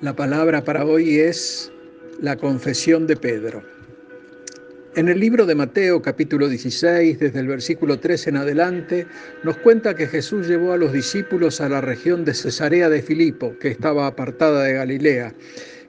La 0.00 0.14
palabra 0.14 0.62
para 0.62 0.84
hoy 0.84 1.18
es 1.18 1.72
la 2.20 2.36
confesión 2.36 3.08
de 3.08 3.16
Pedro. 3.16 3.64
En 4.94 5.08
el 5.08 5.18
libro 5.18 5.44
de 5.44 5.56
Mateo 5.56 6.00
capítulo 6.00 6.48
16, 6.48 7.18
desde 7.18 7.40
el 7.40 7.48
versículo 7.48 7.98
3 7.98 8.28
en 8.28 8.36
adelante, 8.36 9.08
nos 9.42 9.56
cuenta 9.56 9.96
que 9.96 10.06
Jesús 10.06 10.46
llevó 10.46 10.72
a 10.72 10.76
los 10.76 10.92
discípulos 10.92 11.60
a 11.60 11.68
la 11.68 11.80
región 11.80 12.24
de 12.24 12.34
Cesarea 12.34 12.88
de 12.88 13.02
Filipo, 13.02 13.58
que 13.58 13.70
estaba 13.70 14.06
apartada 14.06 14.62
de 14.62 14.74
Galilea. 14.74 15.34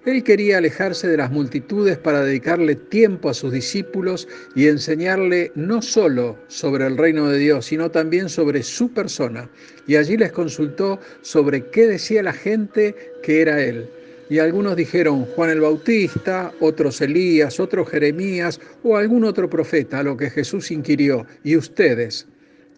Él 0.06 0.24
quería 0.24 0.58
alejarse 0.58 1.08
de 1.08 1.18
las 1.18 1.30
multitudes 1.30 2.00
para 2.00 2.24
dedicarle 2.24 2.74
tiempo 2.74 3.30
a 3.30 3.36
sus 3.36 3.52
discípulos 3.52 4.28
y 4.56 4.70
enseñarle 4.70 5.52
no 5.54 5.84
solo 5.84 6.36
sobre 6.48 6.88
el 6.88 6.98
reino 6.98 7.30
de 7.30 7.38
Dios, 7.38 7.68
sino 7.68 7.92
también 7.92 8.28
sobre 8.28 8.64
su 8.64 8.92
persona. 8.92 9.52
Y 9.86 9.98
allí 9.98 10.18
les 10.18 10.32
consultó 10.32 11.00
sobre 11.22 11.70
qué 11.70 11.86
decía 11.86 12.24
la 12.24 12.34
gente 12.34 12.96
que 13.22 13.42
era 13.42 13.62
Él. 13.62 13.88
Y 14.30 14.38
algunos 14.40 14.76
dijeron 14.76 15.26
Juan 15.26 15.50
el 15.50 15.62
Bautista, 15.62 16.52
otros 16.60 17.02
Elías, 17.02 17.60
otros 17.60 17.90
Jeremías 17.90 18.60
o 18.84 18.96
algún 18.96 19.24
otro 19.24 19.50
profeta, 19.50 20.00
a 20.00 20.04
lo 20.04 20.16
que 20.16 20.30
Jesús 20.30 20.70
inquirió, 20.70 21.26
¿y 21.44 21.56
ustedes? 21.56 22.28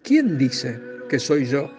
¿Quién 0.02 0.38
dice 0.38 0.80
que 1.08 1.18
soy 1.18 1.44
yo? 1.44 1.70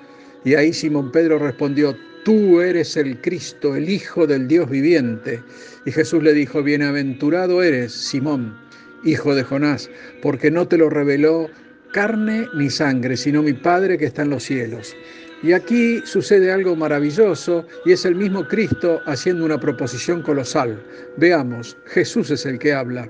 Y 0.46 0.54
ahí 0.54 0.74
Simón 0.74 1.12
Pedro 1.12 1.40
respondió, 1.40 1.96
tú 2.24 2.62
eres 2.62 2.96
el 2.98 3.20
Cristo, 3.22 3.76
el 3.76 3.90
Hijo 3.90 4.28
del 4.28 4.48
Dios 4.48 4.70
viviente. 4.70 5.42
Y 5.86 5.92
Jesús 5.92 6.22
le 6.22 6.34
dijo, 6.34 6.62
bienaventurado 6.62 7.64
eres, 7.64 7.94
Simón, 7.94 8.56
hijo 9.04 9.34
de 9.34 9.44
Jonás, 9.44 9.90
porque 10.22 10.52
no 10.52 10.68
te 10.68 10.78
lo 10.78 10.90
reveló 10.90 11.50
carne 11.92 12.48
ni 12.56 12.70
sangre, 12.70 13.18
sino 13.18 13.44
mi 13.44 13.54
Padre 13.54 13.98
que 13.98 14.06
está 14.06 14.24
en 14.24 14.32
los 14.32 14.44
cielos. 14.44 14.96
Y 15.44 15.52
aquí 15.52 16.02
sucede 16.06 16.52
algo 16.52 16.74
maravilloso 16.76 17.66
y 17.86 17.92
es 17.92 18.06
el 18.06 18.16
mismo 18.16 18.48
Cristo 18.48 19.02
haciendo 19.06 19.44
una 19.44 19.60
proposición 19.60 20.22
colosal. 20.22 20.82
Veamos, 21.18 21.76
Jesús 21.86 22.32
es 22.32 22.46
el 22.46 22.58
que 22.58 22.72
habla. 22.72 23.10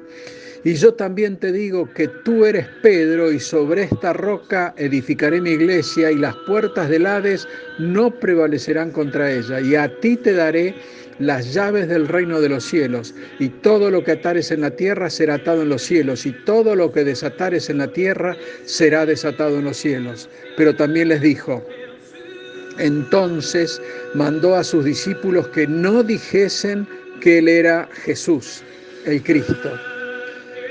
Y 0.64 0.74
yo 0.74 0.96
también 0.96 1.38
te 1.38 1.52
digo 1.52 1.88
que 1.94 2.08
tú 2.08 2.46
eres 2.46 2.68
Pedro 2.82 3.32
y 3.32 3.40
sobre 3.40 3.84
esta 3.84 4.14
roca 4.14 4.74
edificaré 4.78 5.42
mi 5.42 5.52
iglesia 5.52 6.10
y 6.10 6.16
las 6.16 6.36
puertas 6.48 6.90
del 6.90 7.06
Hades 7.06 7.48
no 7.78 8.10
prevalecerán 8.20 8.90
contra 8.92 9.32
ella. 9.32 9.62
Y 9.62 9.76
a 9.76 10.00
ti 10.00 10.18
te 10.18 10.34
daré 10.34 10.74
las 11.20 11.54
llaves 11.54 11.88
del 11.88 12.08
reino 12.08 12.42
de 12.42 12.50
los 12.50 12.64
cielos, 12.64 13.14
y 13.40 13.50
todo 13.50 13.92
lo 13.92 14.04
que 14.04 14.14
atares 14.14 14.50
en 14.50 14.62
la 14.62 14.72
tierra 14.72 15.12
será 15.12 15.36
atado 15.36 15.62
en 15.62 15.70
los 15.70 15.84
cielos, 15.84 16.26
y 16.26 16.32
todo 16.32 16.76
lo 16.76 16.92
que 16.92 17.04
desatares 17.04 17.70
en 17.70 17.78
la 17.78 17.88
tierra 17.90 18.36
será 18.66 19.06
desatado 19.06 19.60
en 19.60 19.66
los 19.66 19.78
cielos. 19.78 20.28
Pero 20.58 20.76
también 20.76 21.10
les 21.10 21.22
dijo, 21.22 21.64
entonces 22.78 23.82
mandó 24.14 24.56
a 24.56 24.64
sus 24.64 24.86
discípulos 24.86 25.48
que 25.50 25.68
no 25.68 26.04
dijesen 26.04 26.88
que 27.22 27.40
Él 27.40 27.48
era 27.48 27.88
Jesús, 28.06 28.64
el 29.06 29.24
Cristo. 29.24 29.72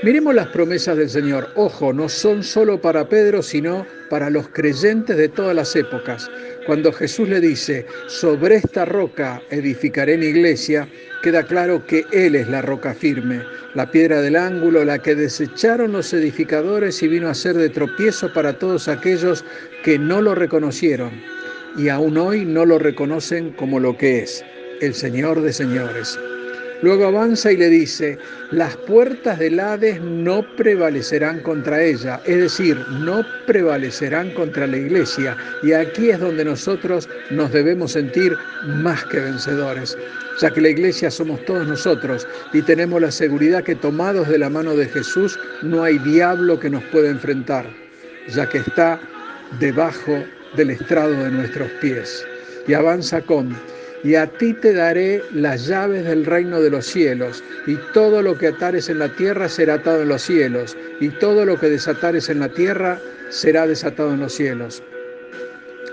Miremos 0.03 0.35
las 0.35 0.47
promesas 0.47 0.97
del 0.97 1.09
Señor. 1.09 1.47
Ojo, 1.55 1.93
no 1.93 2.09
son 2.09 2.43
solo 2.43 2.81
para 2.81 3.07
Pedro, 3.07 3.41
sino 3.41 3.87
para 4.09 4.29
los 4.29 4.49
creyentes 4.49 5.15
de 5.15 5.29
todas 5.29 5.55
las 5.55 5.73
épocas. 5.77 6.29
Cuando 6.65 6.91
Jesús 6.91 7.29
le 7.29 7.39
dice, 7.39 7.85
sobre 8.07 8.55
esta 8.55 8.83
roca 8.83 9.41
edificaré 9.49 10.17
mi 10.17 10.25
iglesia, 10.25 10.89
queda 11.21 11.43
claro 11.43 11.85
que 11.87 12.05
Él 12.11 12.35
es 12.35 12.49
la 12.49 12.61
roca 12.61 12.93
firme, 12.93 13.43
la 13.75 13.89
piedra 13.89 14.21
del 14.21 14.35
ángulo, 14.35 14.83
la 14.83 14.99
que 14.99 15.15
desecharon 15.15 15.93
los 15.93 16.13
edificadores 16.13 17.01
y 17.01 17.07
vino 17.07 17.29
a 17.29 17.33
ser 17.33 17.55
de 17.55 17.69
tropiezo 17.69 18.33
para 18.33 18.59
todos 18.59 18.89
aquellos 18.89 19.45
que 19.85 19.97
no 19.97 20.21
lo 20.21 20.35
reconocieron 20.35 21.11
y 21.77 21.89
aún 21.89 22.17
hoy 22.17 22.45
no 22.45 22.65
lo 22.65 22.79
reconocen 22.79 23.51
como 23.51 23.79
lo 23.79 23.97
que 23.97 24.19
es, 24.19 24.43
el 24.81 24.93
Señor 24.93 25.41
de 25.41 25.53
señores. 25.53 26.19
Luego 26.83 27.05
avanza 27.07 27.49
y 27.49 27.55
le 27.55 27.69
dice, 27.69 28.17
las 28.51 28.75
puertas 28.75 29.39
del 29.39 29.57
Hades 29.57 30.01
no 30.01 30.45
prevalecerán 30.57 31.39
contra 31.39 31.81
ella, 31.81 32.19
es 32.25 32.37
decir, 32.37 32.77
no 32.99 33.25
prevalecerán 33.47 34.31
contra 34.31 34.67
la 34.67 34.75
iglesia. 34.75 35.37
Y 35.63 35.71
aquí 35.71 36.09
es 36.09 36.19
donde 36.19 36.43
nosotros 36.43 37.07
nos 37.31 37.53
debemos 37.53 37.93
sentir 37.93 38.35
más 38.65 39.05
que 39.05 39.21
vencedores, 39.21 39.97
ya 40.41 40.51
que 40.51 40.59
la 40.59 40.69
iglesia 40.69 41.09
somos 41.09 41.43
todos 41.45 41.65
nosotros 41.65 42.27
y 42.51 42.61
tenemos 42.61 43.01
la 43.01 43.11
seguridad 43.11 43.63
que 43.63 43.75
tomados 43.75 44.27
de 44.27 44.39
la 44.39 44.49
mano 44.49 44.75
de 44.75 44.87
Jesús 44.87 45.39
no 45.61 45.83
hay 45.83 45.97
diablo 45.99 46.59
que 46.59 46.69
nos 46.69 46.83
pueda 46.85 47.09
enfrentar, 47.09 47.65
ya 48.27 48.49
que 48.49 48.57
está 48.57 48.99
debajo 49.57 50.21
del 50.55 50.71
estrado 50.71 51.11
de 51.23 51.31
nuestros 51.31 51.69
pies. 51.81 52.25
Y 52.67 52.73
avanza 52.73 53.21
con, 53.21 53.55
y 54.03 54.15
a 54.15 54.27
ti 54.27 54.53
te 54.53 54.73
daré 54.73 55.21
las 55.33 55.67
llaves 55.67 56.05
del 56.05 56.25
reino 56.25 56.61
de 56.61 56.69
los 56.69 56.85
cielos, 56.85 57.43
y 57.65 57.75
todo 57.93 58.21
lo 58.21 58.37
que 58.37 58.47
atares 58.47 58.89
en 58.89 58.99
la 58.99 59.09
tierra 59.15 59.47
será 59.47 59.75
atado 59.75 60.01
en 60.01 60.09
los 60.09 60.21
cielos, 60.21 60.77
y 60.99 61.09
todo 61.09 61.45
lo 61.45 61.59
que 61.59 61.69
desatares 61.69 62.29
en 62.29 62.39
la 62.39 62.49
tierra 62.49 62.99
será 63.29 63.65
desatado 63.65 64.13
en 64.13 64.19
los 64.19 64.33
cielos. 64.33 64.83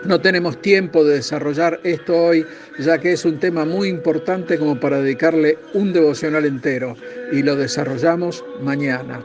No 0.04 0.20
tenemos 0.20 0.60
tiempo 0.62 1.04
de 1.04 1.16
desarrollar 1.16 1.78
esto 1.84 2.16
hoy, 2.16 2.46
ya 2.78 2.98
que 2.98 3.12
es 3.12 3.24
un 3.24 3.38
tema 3.38 3.64
muy 3.64 3.88
importante 3.88 4.58
como 4.58 4.80
para 4.80 5.00
dedicarle 5.00 5.58
un 5.74 5.92
devocional 5.92 6.46
entero, 6.46 6.96
y 7.32 7.42
lo 7.42 7.54
desarrollamos 7.54 8.44
mañana. 8.60 9.22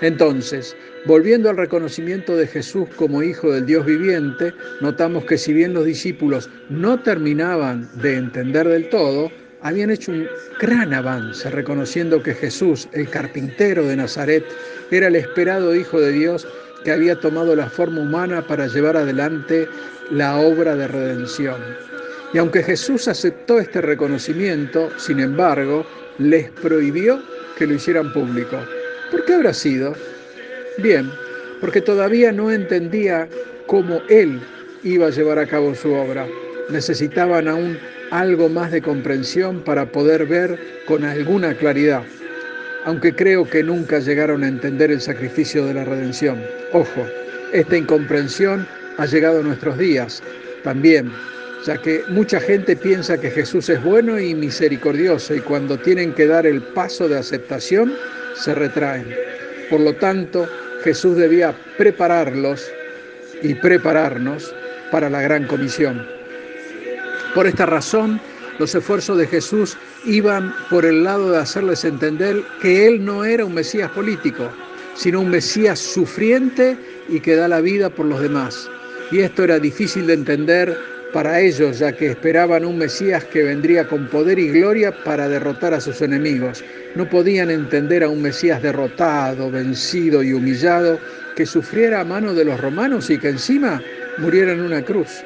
Entonces, 0.00 0.76
Volviendo 1.06 1.48
al 1.48 1.56
reconocimiento 1.56 2.36
de 2.36 2.46
Jesús 2.46 2.86
como 2.96 3.22
Hijo 3.22 3.50
del 3.52 3.64
Dios 3.64 3.86
viviente, 3.86 4.52
notamos 4.82 5.24
que 5.24 5.38
si 5.38 5.54
bien 5.54 5.72
los 5.72 5.86
discípulos 5.86 6.50
no 6.68 7.00
terminaban 7.00 7.88
de 8.02 8.16
entender 8.16 8.68
del 8.68 8.90
todo, 8.90 9.32
habían 9.62 9.88
hecho 9.88 10.12
un 10.12 10.28
gran 10.60 10.92
avance 10.92 11.48
reconociendo 11.48 12.22
que 12.22 12.34
Jesús, 12.34 12.86
el 12.92 13.08
carpintero 13.08 13.86
de 13.86 13.96
Nazaret, 13.96 14.44
era 14.90 15.06
el 15.06 15.16
esperado 15.16 15.74
Hijo 15.74 15.98
de 15.98 16.12
Dios 16.12 16.46
que 16.84 16.92
había 16.92 17.18
tomado 17.18 17.56
la 17.56 17.70
forma 17.70 18.02
humana 18.02 18.46
para 18.46 18.66
llevar 18.66 18.98
adelante 18.98 19.66
la 20.10 20.36
obra 20.36 20.76
de 20.76 20.86
redención. 20.86 21.62
Y 22.34 22.38
aunque 22.38 22.62
Jesús 22.62 23.08
aceptó 23.08 23.58
este 23.58 23.80
reconocimiento, 23.80 24.90
sin 24.98 25.18
embargo, 25.20 25.86
les 26.18 26.50
prohibió 26.50 27.22
que 27.56 27.66
lo 27.66 27.74
hicieran 27.74 28.12
público. 28.12 28.58
¿Por 29.10 29.24
qué 29.24 29.34
habrá 29.34 29.52
sido? 29.52 29.94
Bien, 30.78 31.10
porque 31.60 31.80
todavía 31.80 32.32
no 32.32 32.50
entendía 32.50 33.28
cómo 33.66 34.00
él 34.08 34.40
iba 34.82 35.08
a 35.08 35.10
llevar 35.10 35.38
a 35.38 35.46
cabo 35.46 35.74
su 35.74 35.92
obra. 35.92 36.26
Necesitaban 36.70 37.48
aún 37.48 37.78
algo 38.10 38.48
más 38.48 38.70
de 38.72 38.82
comprensión 38.82 39.60
para 39.60 39.86
poder 39.86 40.26
ver 40.26 40.58
con 40.86 41.04
alguna 41.04 41.54
claridad, 41.54 42.02
aunque 42.84 43.14
creo 43.14 43.48
que 43.48 43.62
nunca 43.62 43.98
llegaron 43.98 44.44
a 44.44 44.48
entender 44.48 44.90
el 44.90 45.00
sacrificio 45.00 45.66
de 45.66 45.74
la 45.74 45.84
redención. 45.84 46.40
Ojo, 46.72 47.06
esta 47.52 47.76
incomprensión 47.76 48.66
ha 48.96 49.06
llegado 49.06 49.40
a 49.40 49.42
nuestros 49.42 49.78
días 49.78 50.22
también, 50.62 51.10
ya 51.66 51.76
que 51.80 52.02
mucha 52.08 52.40
gente 52.40 52.76
piensa 52.76 53.20
que 53.20 53.30
Jesús 53.30 53.68
es 53.68 53.82
bueno 53.82 54.18
y 54.18 54.34
misericordioso 54.34 55.34
y 55.34 55.40
cuando 55.40 55.78
tienen 55.78 56.12
que 56.12 56.26
dar 56.26 56.46
el 56.46 56.62
paso 56.62 57.08
de 57.08 57.18
aceptación, 57.18 57.92
se 58.34 58.54
retraen. 58.54 59.14
Por 59.68 59.80
lo 59.80 59.94
tanto, 59.94 60.48
Jesús 60.82 61.16
debía 61.16 61.54
prepararlos 61.76 62.70
y 63.42 63.54
prepararnos 63.54 64.54
para 64.90 65.08
la 65.08 65.22
gran 65.22 65.46
comisión. 65.46 66.06
Por 67.34 67.46
esta 67.46 67.66
razón, 67.66 68.20
los 68.58 68.74
esfuerzos 68.74 69.16
de 69.18 69.26
Jesús 69.26 69.76
iban 70.04 70.54
por 70.68 70.84
el 70.84 71.04
lado 71.04 71.30
de 71.30 71.38
hacerles 71.38 71.84
entender 71.84 72.42
que 72.60 72.86
Él 72.86 73.04
no 73.04 73.24
era 73.24 73.44
un 73.44 73.54
Mesías 73.54 73.90
político, 73.92 74.50
sino 74.94 75.20
un 75.20 75.30
Mesías 75.30 75.78
sufriente 75.78 76.76
y 77.08 77.20
que 77.20 77.36
da 77.36 77.48
la 77.48 77.60
vida 77.60 77.88
por 77.88 78.06
los 78.06 78.20
demás. 78.20 78.68
Y 79.10 79.20
esto 79.20 79.44
era 79.44 79.58
difícil 79.58 80.06
de 80.06 80.14
entender 80.14 80.76
para 81.12 81.40
ellos, 81.40 81.78
ya 81.78 81.92
que 81.92 82.06
esperaban 82.06 82.64
un 82.64 82.78
Mesías 82.78 83.24
que 83.24 83.42
vendría 83.42 83.86
con 83.86 84.08
poder 84.08 84.38
y 84.38 84.48
gloria 84.48 84.92
para 85.04 85.28
derrotar 85.28 85.74
a 85.74 85.80
sus 85.80 86.02
enemigos. 86.02 86.64
No 86.94 87.08
podían 87.08 87.50
entender 87.50 88.02
a 88.02 88.08
un 88.08 88.22
Mesías 88.22 88.62
derrotado, 88.62 89.50
vencido 89.50 90.22
y 90.22 90.32
humillado, 90.32 90.98
que 91.36 91.46
sufriera 91.46 92.00
a 92.00 92.04
mano 92.04 92.34
de 92.34 92.44
los 92.44 92.60
romanos 92.60 93.10
y 93.10 93.18
que 93.18 93.28
encima 93.28 93.82
muriera 94.18 94.52
en 94.52 94.60
una 94.60 94.82
cruz. 94.82 95.22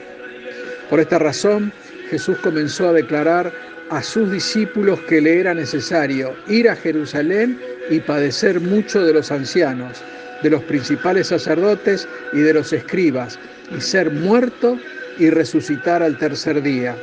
Por 0.91 1.01
esta 1.01 1.19
razón, 1.19 1.73
Jesús 2.11 2.39
comenzó 2.39 2.89
a 2.89 2.93
declarar 2.93 3.53
a 3.91 4.03
sus 4.03 4.31
discípulos 4.31 5.01
que 5.03 5.21
le 5.21 5.41
era 5.41 5.55
necesario 5.55 6.35
ir 6.49 6.69
a 6.69 6.77
Jerusalén 6.77 7.59
y 7.91 8.01
padecer 8.01 8.61
mucho 8.61 9.05
de 9.05 9.13
los 9.13 9.31
ancianos, 9.31 10.03
de 10.43 10.51
los 10.51 10.63
principales 10.65 11.29
sacerdotes 11.29 12.09
y 12.33 12.41
de 12.41 12.55
los 12.55 12.73
escribas, 12.73 13.39
y 13.77 13.81
ser 13.81 14.11
muerto 14.11 14.79
y 15.19 15.31
resucitar 15.31 16.03
al 16.03 16.19
tercer 16.19 16.63
día. 16.63 16.97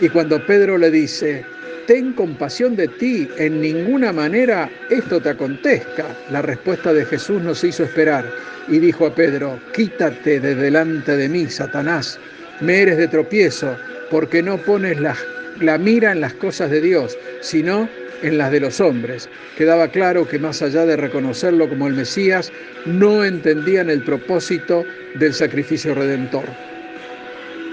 Y 0.00 0.08
cuando 0.08 0.44
Pedro 0.44 0.78
le 0.78 0.90
dice, 0.90 1.44
ten 1.86 2.12
compasión 2.12 2.76
de 2.76 2.88
ti, 2.88 3.28
en 3.38 3.60
ninguna 3.60 4.12
manera 4.12 4.70
esto 4.90 5.20
te 5.20 5.30
acontezca, 5.30 6.06
la 6.30 6.42
respuesta 6.42 6.92
de 6.92 7.04
Jesús 7.04 7.42
nos 7.42 7.62
hizo 7.62 7.84
esperar 7.84 8.24
y 8.68 8.78
dijo 8.78 9.06
a 9.06 9.14
Pedro, 9.14 9.58
quítate 9.72 10.40
de 10.40 10.54
delante 10.54 11.16
de 11.16 11.28
mí, 11.28 11.46
Satanás, 11.46 12.18
me 12.60 12.82
eres 12.82 12.96
de 12.96 13.08
tropiezo, 13.08 13.76
porque 14.10 14.42
no 14.42 14.58
pones 14.58 15.00
las 15.00 15.18
la 15.60 15.78
mira 15.78 16.12
en 16.12 16.20
las 16.20 16.34
cosas 16.34 16.70
de 16.70 16.80
Dios, 16.80 17.16
sino 17.40 17.88
en 18.22 18.38
las 18.38 18.50
de 18.50 18.60
los 18.60 18.80
hombres. 18.80 19.28
Quedaba 19.56 19.88
claro 19.88 20.26
que 20.26 20.38
más 20.38 20.62
allá 20.62 20.86
de 20.86 20.96
reconocerlo 20.96 21.68
como 21.68 21.86
el 21.86 21.94
Mesías, 21.94 22.52
no 22.86 23.24
entendían 23.24 23.90
el 23.90 24.02
propósito 24.02 24.84
del 25.14 25.34
sacrificio 25.34 25.94
redentor. 25.94 26.44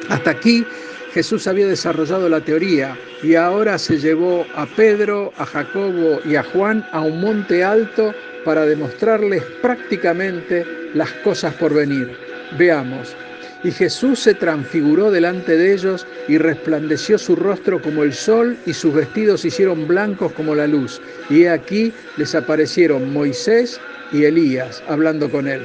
Hasta 0.09 0.31
aquí 0.31 0.65
Jesús 1.13 1.48
había 1.48 1.68
desarrollado 1.68 2.30
la 2.30 2.39
teoría 2.42 2.98
y 3.21 3.36
ahora 3.36 3.77
se 3.77 4.00
llevó 4.00 4.45
a 4.56 4.65
Pedro, 4.65 5.33
a 5.38 5.45
Jacobo 5.45 6.19
y 6.25 6.36
a 6.36 6.44
Juan 6.44 6.86
a 6.92 7.01
un 7.01 7.19
monte 7.19 7.63
alto 7.63 8.13
para 8.45 8.65
demostrarles 8.65 9.44
prácticamente 9.62 10.65
las 10.94 11.12
cosas 11.24 11.53
por 11.56 11.74
venir. 11.74 12.15
Veamos. 12.57 13.15
Y 13.63 13.71
Jesús 13.71 14.19
se 14.19 14.33
transfiguró 14.33 15.12
delante 15.12 15.56
de 15.56 15.74
ellos 15.74 16.07
y 16.27 16.38
resplandeció 16.39 17.19
su 17.19 17.36
rostro 17.36 17.80
como 17.80 18.04
el 18.04 18.13
sol 18.13 18.57
y 18.65 18.74
sus 18.74 18.94
vestidos 18.94 19.42
se 19.42 19.50
hicieron 19.50 19.88
blancos 19.88 20.31
como 20.31 20.56
la 20.56 20.65
luz. 20.65 21.00
Y 21.30 21.45
aquí 21.45 21.94
les 22.18 22.33
aparecieron 22.33 23.13
Moisés 23.13 23.80
y 24.12 24.24
Elías 24.24 24.81
hablando 24.88 25.30
con 25.30 25.47
él. 25.47 25.62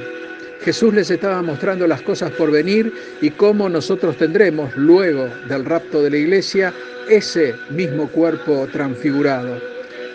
Jesús 0.61 0.93
les 0.93 1.09
estaba 1.09 1.41
mostrando 1.41 1.87
las 1.87 2.01
cosas 2.01 2.31
por 2.31 2.51
venir 2.51 2.91
y 3.21 3.29
cómo 3.31 3.69
nosotros 3.69 4.17
tendremos, 4.17 4.75
luego 4.75 5.29
del 5.47 5.65
rapto 5.65 6.03
de 6.03 6.09
la 6.09 6.17
iglesia, 6.17 6.73
ese 7.09 7.55
mismo 7.69 8.07
cuerpo 8.09 8.67
transfigurado. 8.71 9.61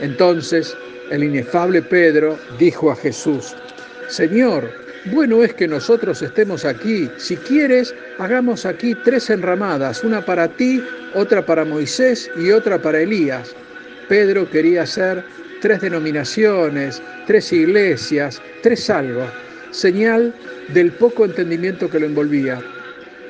Entonces 0.00 0.76
el 1.10 1.24
inefable 1.24 1.82
Pedro 1.82 2.38
dijo 2.58 2.90
a 2.90 2.96
Jesús, 2.96 3.54
Señor, 4.08 4.70
bueno 5.06 5.42
es 5.42 5.54
que 5.54 5.66
nosotros 5.66 6.22
estemos 6.22 6.64
aquí. 6.64 7.10
Si 7.16 7.36
quieres, 7.36 7.94
hagamos 8.18 8.66
aquí 8.66 8.94
tres 9.04 9.30
enramadas, 9.30 10.04
una 10.04 10.24
para 10.24 10.48
ti, 10.48 10.82
otra 11.14 11.44
para 11.44 11.64
Moisés 11.64 12.30
y 12.36 12.50
otra 12.50 12.80
para 12.80 13.00
Elías. 13.00 13.54
Pedro 14.08 14.48
quería 14.50 14.82
hacer 14.82 15.24
tres 15.60 15.80
denominaciones, 15.80 17.02
tres 17.26 17.52
iglesias, 17.52 18.42
tres 18.62 18.90
algo, 18.90 19.26
señal 19.72 20.32
del 20.72 20.92
poco 20.92 21.24
entendimiento 21.24 21.90
que 21.90 21.98
lo 21.98 22.06
envolvía. 22.06 22.62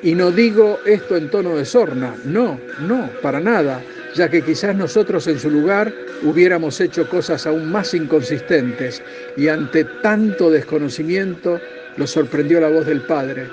Y 0.03 0.13
no 0.13 0.31
digo 0.31 0.79
esto 0.85 1.15
en 1.17 1.29
tono 1.29 1.55
de 1.55 1.65
sorna, 1.65 2.15
no, 2.25 2.59
no, 2.81 3.09
para 3.21 3.39
nada, 3.39 3.81
ya 4.13 4.29
que 4.29 4.41
quizás 4.41 4.75
nosotros 4.75 5.27
en 5.27 5.39
su 5.39 5.49
lugar 5.49 5.93
hubiéramos 6.23 6.79
hecho 6.79 7.09
cosas 7.09 7.47
aún 7.47 7.71
más 7.71 7.93
inconsistentes 7.93 9.01
y 9.37 9.47
ante 9.47 9.85
tanto 10.03 10.51
desconocimiento 10.51 11.59
lo 11.97 12.05
sorprendió 12.05 12.59
la 12.59 12.69
voz 12.69 12.85
del 12.85 13.01
Padre. 13.01 13.47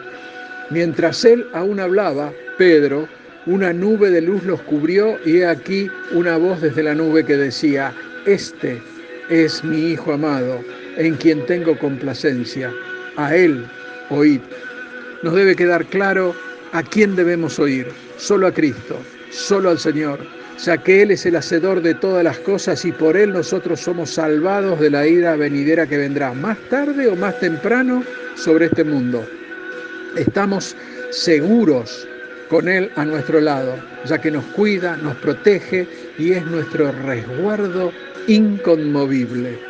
Mientras 0.70 1.24
él 1.24 1.46
aún 1.52 1.80
hablaba, 1.80 2.32
Pedro, 2.58 3.08
una 3.46 3.72
nube 3.72 4.10
de 4.10 4.20
luz 4.20 4.44
los 4.44 4.60
cubrió 4.62 5.18
y 5.24 5.38
he 5.38 5.46
aquí 5.46 5.88
una 6.12 6.36
voz 6.36 6.60
desde 6.60 6.82
la 6.82 6.94
nube 6.94 7.24
que 7.24 7.36
decía, 7.36 7.94
Este 8.26 8.82
es 9.28 9.64
mi 9.64 9.92
Hijo 9.92 10.12
amado, 10.12 10.60
en 10.96 11.16
quien 11.16 11.44
tengo 11.46 11.78
complacencia. 11.78 12.72
A 13.16 13.34
él 13.34 13.64
oíd. 14.10 14.40
Nos 15.22 15.34
debe 15.34 15.56
quedar 15.56 15.84
claro 15.86 16.34
a 16.72 16.82
quién 16.82 17.16
debemos 17.16 17.58
oír, 17.58 17.88
solo 18.16 18.46
a 18.46 18.52
Cristo, 18.52 18.96
solo 19.30 19.70
al 19.70 19.78
Señor 19.78 20.20
ya 20.64 20.76
que 20.78 21.02
Él 21.02 21.10
es 21.10 21.24
el 21.26 21.36
hacedor 21.36 21.80
de 21.80 21.94
todas 21.94 22.22
las 22.22 22.38
cosas 22.38 22.84
y 22.84 22.92
por 22.92 23.16
Él 23.16 23.32
nosotros 23.32 23.80
somos 23.80 24.10
salvados 24.10 24.78
de 24.80 24.90
la 24.90 25.06
ira 25.06 25.36
venidera 25.36 25.86
que 25.86 25.96
vendrá 25.96 26.32
más 26.32 26.58
tarde 26.68 27.08
o 27.08 27.16
más 27.16 27.38
temprano 27.40 28.04
sobre 28.34 28.66
este 28.66 28.84
mundo. 28.84 29.24
Estamos 30.16 30.76
seguros 31.10 32.06
con 32.48 32.68
Él 32.68 32.90
a 32.96 33.04
nuestro 33.04 33.40
lado, 33.40 33.76
ya 34.04 34.20
que 34.20 34.30
nos 34.30 34.44
cuida, 34.46 34.96
nos 34.96 35.16
protege 35.16 35.86
y 36.18 36.32
es 36.32 36.44
nuestro 36.44 36.92
resguardo 36.92 37.92
inconmovible. 38.26 39.69